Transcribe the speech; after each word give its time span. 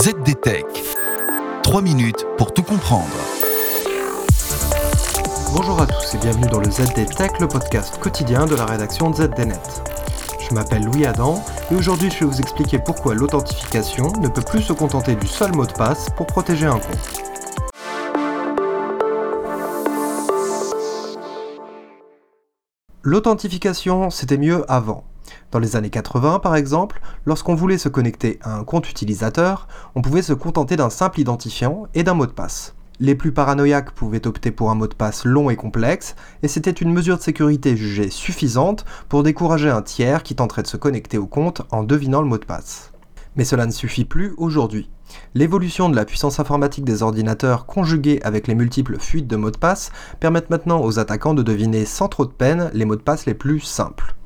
ZDTech. 0.00 0.64
3 1.64 1.82
minutes 1.82 2.24
pour 2.36 2.54
tout 2.54 2.62
comprendre. 2.62 3.08
Bonjour 5.52 5.82
à 5.82 5.88
tous 5.88 6.14
et 6.14 6.18
bienvenue 6.18 6.46
dans 6.46 6.60
le 6.60 6.70
ZDTech, 6.70 7.40
le 7.40 7.48
podcast 7.48 7.98
quotidien 7.98 8.46
de 8.46 8.54
la 8.54 8.64
rédaction 8.64 9.10
de 9.10 9.16
ZDNet. 9.16 9.60
Je 10.38 10.54
m'appelle 10.54 10.84
Louis 10.84 11.04
Adam 11.04 11.42
et 11.72 11.74
aujourd'hui 11.74 12.12
je 12.12 12.20
vais 12.20 12.26
vous 12.26 12.38
expliquer 12.38 12.78
pourquoi 12.78 13.16
l'authentification 13.16 14.12
ne 14.20 14.28
peut 14.28 14.42
plus 14.42 14.62
se 14.62 14.72
contenter 14.72 15.16
du 15.16 15.26
seul 15.26 15.52
mot 15.56 15.66
de 15.66 15.72
passe 15.72 16.10
pour 16.16 16.26
protéger 16.26 16.66
un 16.66 16.78
compte. 16.78 17.24
L'authentification, 23.02 24.10
c'était 24.10 24.38
mieux 24.38 24.64
avant. 24.70 25.02
Dans 25.50 25.58
les 25.58 25.76
années 25.76 25.90
80, 25.90 26.40
par 26.40 26.56
exemple, 26.56 27.00
lorsqu'on 27.24 27.54
voulait 27.54 27.78
se 27.78 27.88
connecter 27.88 28.38
à 28.42 28.56
un 28.56 28.64
compte 28.64 28.88
utilisateur, 28.90 29.68
on 29.94 30.02
pouvait 30.02 30.22
se 30.22 30.32
contenter 30.32 30.76
d'un 30.76 30.90
simple 30.90 31.20
identifiant 31.20 31.86
et 31.94 32.02
d'un 32.02 32.14
mot 32.14 32.26
de 32.26 32.32
passe. 32.32 32.74
Les 33.00 33.14
plus 33.14 33.30
paranoïaques 33.30 33.92
pouvaient 33.92 34.26
opter 34.26 34.50
pour 34.50 34.70
un 34.70 34.74
mot 34.74 34.88
de 34.88 34.94
passe 34.94 35.24
long 35.24 35.50
et 35.50 35.56
complexe, 35.56 36.16
et 36.42 36.48
c'était 36.48 36.72
une 36.72 36.92
mesure 36.92 37.16
de 37.16 37.22
sécurité 37.22 37.76
jugée 37.76 38.10
suffisante 38.10 38.84
pour 39.08 39.22
décourager 39.22 39.70
un 39.70 39.82
tiers 39.82 40.24
qui 40.24 40.34
tenterait 40.34 40.62
de 40.62 40.66
se 40.66 40.76
connecter 40.76 41.16
au 41.16 41.26
compte 41.26 41.62
en 41.70 41.84
devinant 41.84 42.22
le 42.22 42.28
mot 42.28 42.38
de 42.38 42.44
passe. 42.44 42.92
Mais 43.36 43.44
cela 43.44 43.66
ne 43.66 43.70
suffit 43.70 44.04
plus 44.04 44.34
aujourd'hui. 44.36 44.90
L'évolution 45.34 45.88
de 45.88 45.94
la 45.94 46.04
puissance 46.04 46.40
informatique 46.40 46.84
des 46.84 47.04
ordinateurs 47.04 47.66
conjuguée 47.66 48.20
avec 48.24 48.48
les 48.48 48.56
multiples 48.56 48.98
fuites 48.98 49.28
de 49.28 49.36
mots 49.36 49.52
de 49.52 49.58
passe 49.58 49.92
permettent 50.18 50.50
maintenant 50.50 50.82
aux 50.82 50.98
attaquants 50.98 51.34
de 51.34 51.44
deviner 51.44 51.84
sans 51.84 52.08
trop 52.08 52.26
de 52.26 52.32
peine 52.32 52.68
les 52.74 52.84
mots 52.84 52.96
de 52.96 53.00
passe 53.00 53.26
les 53.26 53.34
plus 53.34 53.60
simples. 53.60 54.16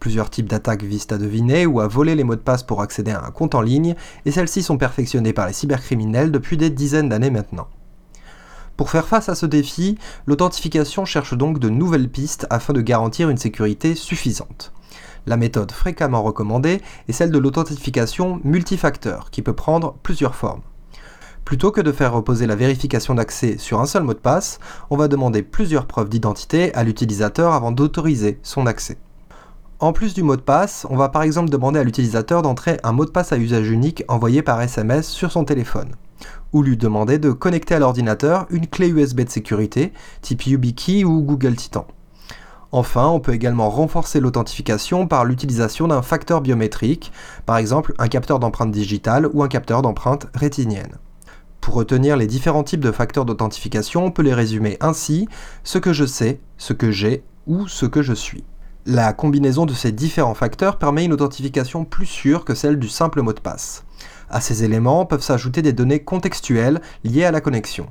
Plusieurs 0.00 0.30
types 0.30 0.48
d'attaques 0.48 0.82
visent 0.82 1.08
à 1.10 1.18
deviner 1.18 1.66
ou 1.66 1.80
à 1.80 1.88
voler 1.88 2.14
les 2.14 2.24
mots 2.24 2.34
de 2.34 2.40
passe 2.40 2.62
pour 2.62 2.82
accéder 2.82 3.12
à 3.12 3.24
un 3.24 3.30
compte 3.30 3.54
en 3.54 3.62
ligne, 3.62 3.94
et 4.24 4.30
celles-ci 4.30 4.62
sont 4.62 4.78
perfectionnées 4.78 5.32
par 5.32 5.46
les 5.46 5.52
cybercriminels 5.52 6.30
depuis 6.30 6.56
des 6.56 6.70
dizaines 6.70 7.08
d'années 7.08 7.30
maintenant. 7.30 7.68
Pour 8.76 8.90
faire 8.90 9.08
face 9.08 9.30
à 9.30 9.34
ce 9.34 9.46
défi, 9.46 9.96
l'authentification 10.26 11.06
cherche 11.06 11.34
donc 11.34 11.58
de 11.58 11.70
nouvelles 11.70 12.10
pistes 12.10 12.46
afin 12.50 12.74
de 12.74 12.82
garantir 12.82 13.30
une 13.30 13.38
sécurité 13.38 13.94
suffisante. 13.94 14.72
La 15.24 15.38
méthode 15.38 15.72
fréquemment 15.72 16.22
recommandée 16.22 16.82
est 17.08 17.12
celle 17.12 17.30
de 17.30 17.38
l'authentification 17.38 18.40
multifacteur, 18.44 19.30
qui 19.30 19.42
peut 19.42 19.54
prendre 19.54 19.96
plusieurs 20.02 20.34
formes. 20.34 20.60
Plutôt 21.46 21.70
que 21.70 21.80
de 21.80 21.92
faire 21.92 22.12
reposer 22.12 22.46
la 22.46 22.54
vérification 22.54 23.14
d'accès 23.14 23.56
sur 23.56 23.80
un 23.80 23.86
seul 23.86 24.02
mot 24.02 24.14
de 24.14 24.18
passe, 24.18 24.58
on 24.90 24.96
va 24.96 25.08
demander 25.08 25.42
plusieurs 25.42 25.86
preuves 25.86 26.08
d'identité 26.08 26.74
à 26.74 26.84
l'utilisateur 26.84 27.54
avant 27.54 27.72
d'autoriser 27.72 28.40
son 28.42 28.66
accès. 28.66 28.98
En 29.78 29.92
plus 29.92 30.14
du 30.14 30.22
mot 30.22 30.36
de 30.36 30.40
passe, 30.40 30.86
on 30.88 30.96
va 30.96 31.10
par 31.10 31.20
exemple 31.20 31.50
demander 31.50 31.78
à 31.78 31.84
l'utilisateur 31.84 32.40
d'entrer 32.40 32.80
un 32.82 32.92
mot 32.92 33.04
de 33.04 33.10
passe 33.10 33.32
à 33.32 33.36
usage 33.36 33.68
unique 33.68 34.04
envoyé 34.08 34.40
par 34.40 34.62
SMS 34.62 35.06
sur 35.06 35.30
son 35.30 35.44
téléphone, 35.44 35.90
ou 36.54 36.62
lui 36.62 36.78
demander 36.78 37.18
de 37.18 37.30
connecter 37.30 37.74
à 37.74 37.78
l'ordinateur 37.78 38.46
une 38.48 38.68
clé 38.68 38.88
USB 38.88 39.20
de 39.20 39.28
sécurité 39.28 39.92
type 40.22 40.46
YubiKey 40.46 41.04
ou 41.04 41.20
Google 41.20 41.56
Titan. 41.56 41.86
Enfin, 42.72 43.06
on 43.08 43.20
peut 43.20 43.34
également 43.34 43.68
renforcer 43.68 44.18
l'authentification 44.18 45.06
par 45.06 45.26
l'utilisation 45.26 45.88
d'un 45.88 46.00
facteur 46.00 46.40
biométrique, 46.40 47.12
par 47.44 47.58
exemple 47.58 47.92
un 47.98 48.08
capteur 48.08 48.38
d'empreinte 48.38 48.72
digitale 48.72 49.28
ou 49.34 49.42
un 49.42 49.48
capteur 49.48 49.82
d'empreinte 49.82 50.26
rétinienne. 50.34 50.96
Pour 51.60 51.74
retenir 51.74 52.16
les 52.16 52.26
différents 52.26 52.64
types 52.64 52.80
de 52.80 52.92
facteurs 52.92 53.26
d'authentification, 53.26 54.06
on 54.06 54.10
peut 54.10 54.22
les 54.22 54.32
résumer 54.32 54.78
ainsi 54.80 55.28
ce 55.64 55.76
que 55.76 55.92
je 55.92 56.06
sais, 56.06 56.40
ce 56.56 56.72
que 56.72 56.90
j'ai 56.90 57.24
ou 57.46 57.68
ce 57.68 57.84
que 57.84 58.00
je 58.00 58.14
suis. 58.14 58.44
La 58.88 59.12
combinaison 59.12 59.66
de 59.66 59.72
ces 59.72 59.90
différents 59.90 60.34
facteurs 60.34 60.78
permet 60.78 61.04
une 61.04 61.12
authentification 61.12 61.84
plus 61.84 62.06
sûre 62.06 62.44
que 62.44 62.54
celle 62.54 62.78
du 62.78 62.88
simple 62.88 63.20
mot 63.20 63.32
de 63.32 63.40
passe. 63.40 63.84
À 64.30 64.40
ces 64.40 64.62
éléments 64.62 65.06
peuvent 65.06 65.24
s'ajouter 65.24 65.60
des 65.60 65.72
données 65.72 66.04
contextuelles 66.04 66.80
liées 67.02 67.24
à 67.24 67.32
la 67.32 67.40
connexion. 67.40 67.88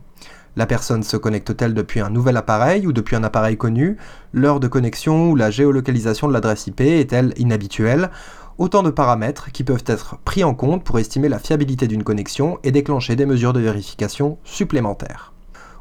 La 0.55 0.65
personne 0.65 1.03
se 1.03 1.17
connecte-t-elle 1.17 1.73
depuis 1.73 1.99
un 1.99 2.09
nouvel 2.09 2.37
appareil 2.37 2.87
ou 2.87 2.93
depuis 2.93 3.17
un 3.17 3.25
appareil 3.25 3.57
connu 3.57 3.97
L'heure 4.31 4.61
de 4.61 4.69
connexion 4.69 5.31
ou 5.31 5.35
la 5.35 5.51
géolocalisation 5.51 6.29
de 6.29 6.33
l'adresse 6.33 6.67
IP 6.67 6.79
est-elle 6.79 7.33
inhabituelle? 7.35 8.09
Autant 8.57 8.81
de 8.81 8.89
paramètres 8.89 9.51
qui 9.51 9.65
peuvent 9.65 9.83
être 9.87 10.17
pris 10.23 10.45
en 10.45 10.53
compte 10.53 10.85
pour 10.85 10.97
estimer 10.97 11.27
la 11.27 11.39
fiabilité 11.39 11.89
d'une 11.89 12.05
connexion 12.05 12.57
et 12.63 12.71
déclencher 12.71 13.17
des 13.17 13.25
mesures 13.25 13.51
de 13.51 13.59
vérification 13.59 14.37
supplémentaires. 14.45 15.34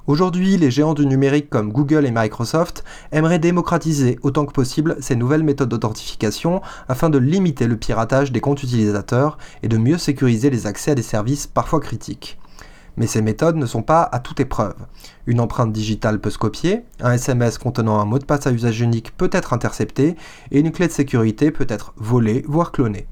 Aujourd'hui, 0.06 0.58
les 0.58 0.70
géants 0.70 0.92
du 0.92 1.06
numérique 1.06 1.48
comme 1.48 1.72
Google 1.72 2.04
et 2.04 2.10
Microsoft 2.10 2.84
aimeraient 3.10 3.38
démocratiser 3.38 4.18
autant 4.20 4.44
que 4.44 4.52
possible 4.52 4.98
ces 5.00 5.16
nouvelles 5.16 5.42
méthodes 5.42 5.70
d'authentification 5.70 6.60
afin 6.88 7.08
de 7.08 7.16
limiter 7.16 7.66
le 7.66 7.78
piratage 7.78 8.30
des 8.30 8.42
comptes 8.42 8.62
utilisateurs 8.62 9.38
et 9.62 9.68
de 9.68 9.78
mieux 9.78 9.96
sécuriser 9.96 10.50
les 10.50 10.66
accès 10.66 10.90
à 10.90 10.94
des 10.94 11.00
services 11.00 11.46
parfois 11.46 11.80
critiques. 11.80 12.38
Mais 12.98 13.06
ces 13.06 13.22
méthodes 13.22 13.56
ne 13.56 13.64
sont 13.64 13.82
pas 13.82 14.02
à 14.02 14.18
toute 14.18 14.40
épreuve. 14.40 14.76
Une 15.26 15.40
empreinte 15.40 15.72
digitale 15.72 16.20
peut 16.20 16.28
se 16.28 16.36
copier, 16.36 16.82
un 17.00 17.12
SMS 17.12 17.56
contenant 17.56 17.98
un 17.98 18.04
mot 18.04 18.18
de 18.18 18.26
passe 18.26 18.46
à 18.46 18.52
usage 18.52 18.82
unique 18.82 19.16
peut 19.16 19.30
être 19.32 19.54
intercepté, 19.54 20.16
et 20.50 20.60
une 20.60 20.70
clé 20.70 20.86
de 20.86 20.92
sécurité 20.92 21.50
peut 21.50 21.66
être 21.66 21.94
volée, 21.96 22.44
voire 22.46 22.72
clonée. 22.72 23.06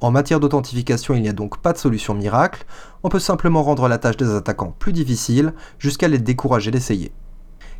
En 0.00 0.10
matière 0.10 0.38
d'authentification, 0.38 1.14
il 1.14 1.22
n'y 1.22 1.28
a 1.28 1.32
donc 1.32 1.58
pas 1.58 1.72
de 1.72 1.78
solution 1.78 2.14
miracle, 2.14 2.64
on 3.02 3.08
peut 3.08 3.18
simplement 3.18 3.62
rendre 3.62 3.88
la 3.88 3.98
tâche 3.98 4.16
des 4.16 4.30
attaquants 4.30 4.74
plus 4.78 4.92
difficile 4.92 5.52
jusqu'à 5.78 6.06
les 6.06 6.18
décourager 6.18 6.70
d'essayer. 6.70 7.12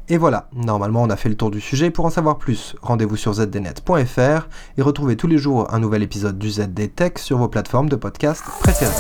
Et 0.08 0.16
voilà, 0.16 0.48
normalement 0.54 1.02
on 1.02 1.10
a 1.10 1.16
fait 1.16 1.28
le 1.28 1.36
tour 1.36 1.50
du 1.50 1.60
sujet. 1.60 1.90
Pour 1.90 2.06
en 2.06 2.10
savoir 2.10 2.38
plus, 2.38 2.74
rendez-vous 2.80 3.16
sur 3.16 3.34
zdnet.fr 3.34 4.48
et 4.78 4.82
retrouvez 4.82 5.16
tous 5.16 5.26
les 5.26 5.38
jours 5.38 5.72
un 5.72 5.78
nouvel 5.78 6.02
épisode 6.02 6.38
du 6.38 6.50
ZD 6.50 6.94
Tech 6.94 7.12
sur 7.16 7.38
vos 7.38 7.48
plateformes 7.48 7.90
de 7.90 7.96
podcast 7.96 8.42
préférées. 8.60 8.92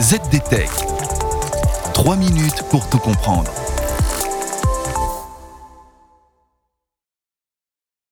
ZD 0.00 0.42
Tech. 0.50 0.70
3 1.94 2.16
minutes 2.16 2.62
pour 2.70 2.88
tout 2.90 2.98
comprendre. 2.98 3.50